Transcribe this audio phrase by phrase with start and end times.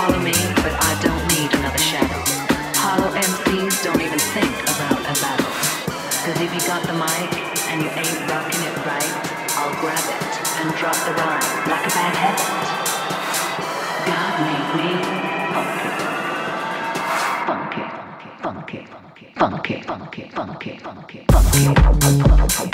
[0.00, 0.32] follow me,
[0.64, 2.20] but I don't need another shadow.
[2.80, 5.52] Hollow MCs don't even think about a battle.
[6.24, 7.30] Cause if you got the mic
[7.68, 9.12] and you ain't rocking it right,
[9.60, 10.24] I'll grab it
[10.60, 12.48] and drop the rhyme like a bad habit.
[14.08, 14.90] God made me
[15.54, 15.90] funky,
[17.48, 17.84] funky,
[18.42, 21.26] funky, funky, funky, funky, funky.
[21.28, 22.69] funky.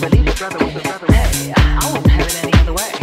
[0.00, 0.58] believe it, brother.
[1.12, 2.99] Hey, I won't have it any other way.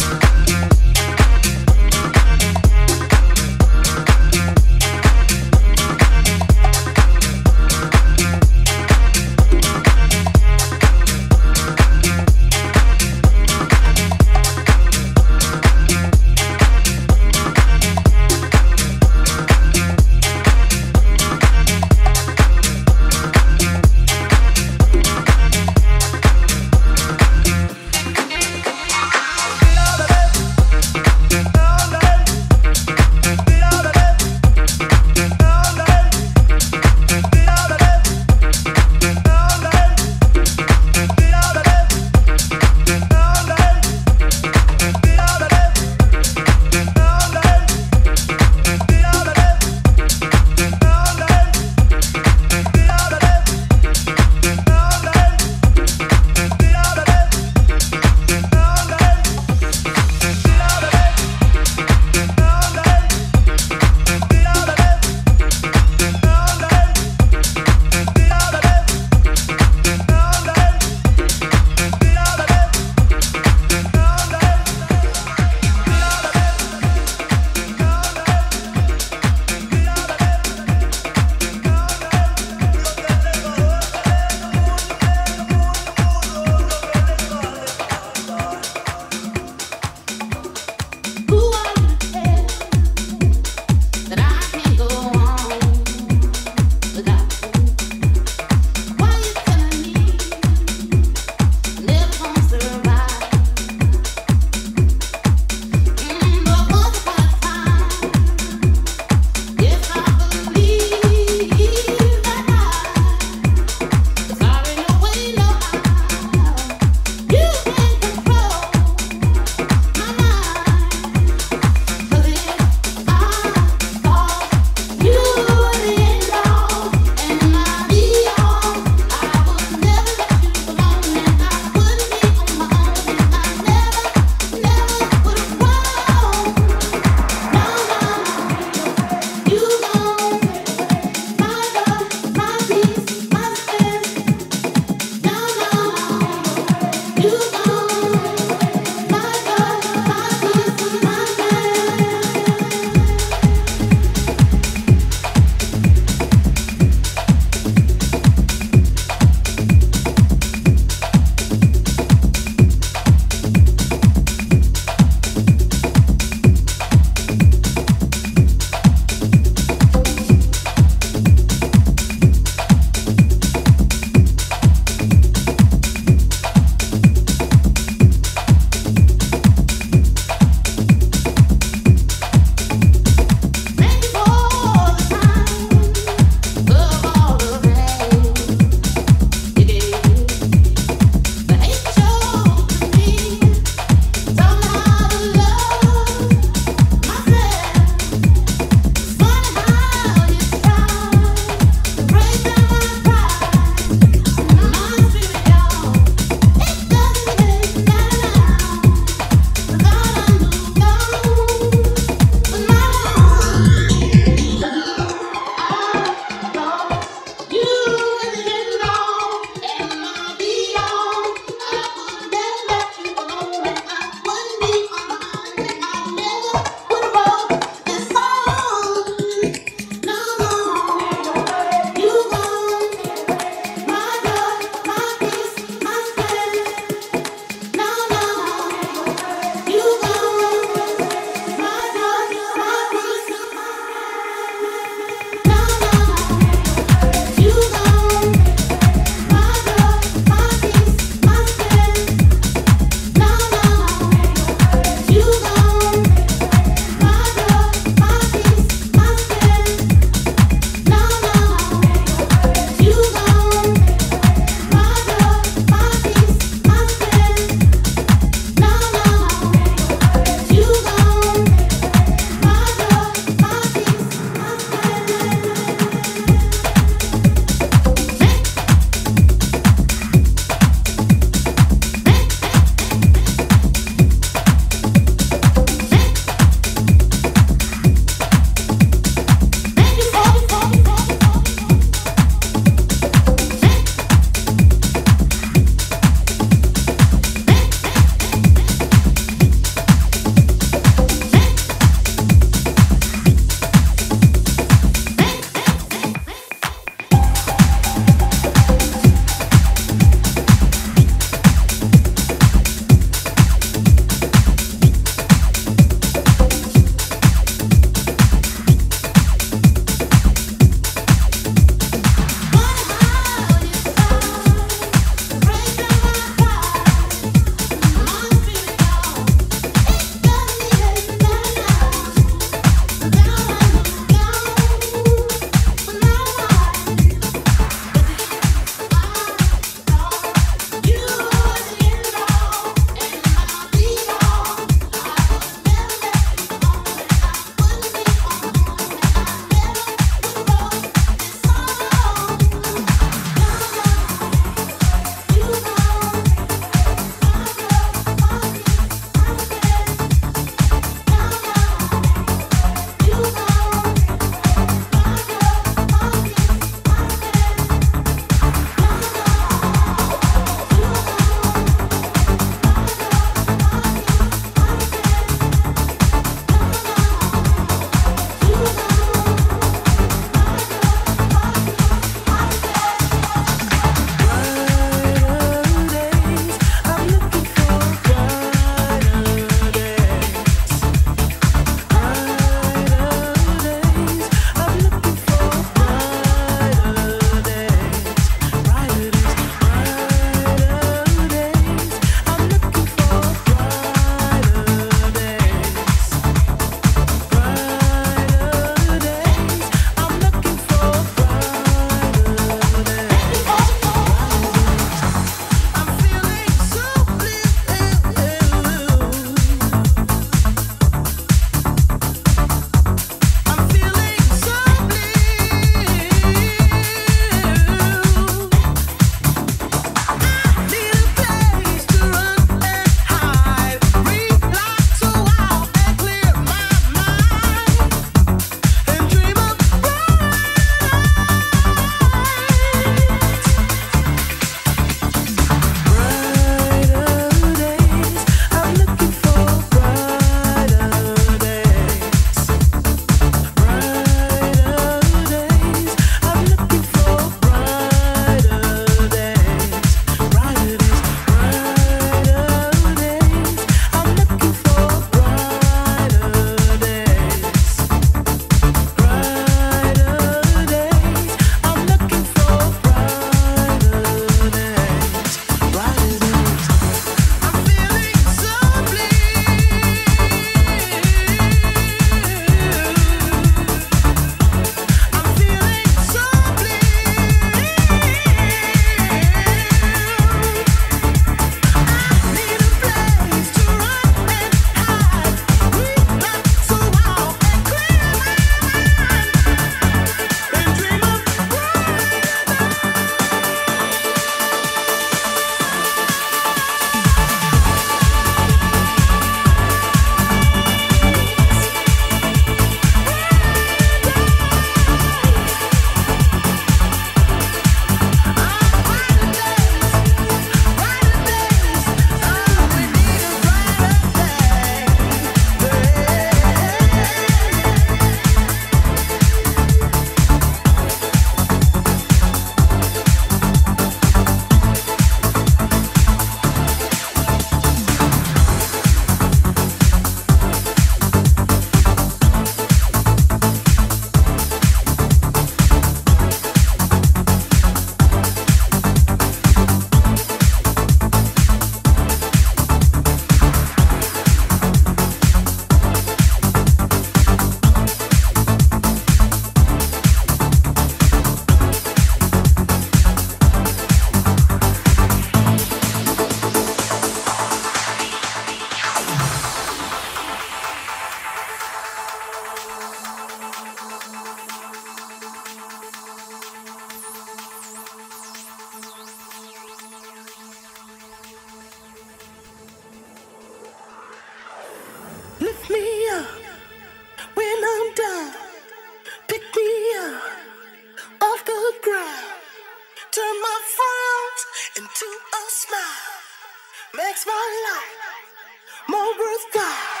[596.96, 600.00] makes my life more worthwhile.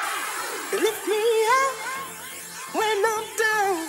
[0.72, 1.22] Lift me
[1.60, 1.74] up
[2.74, 3.88] when I'm down.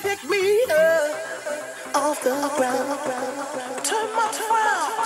[0.00, 3.84] Pick me up off the ground.
[3.84, 5.01] Turn my frown.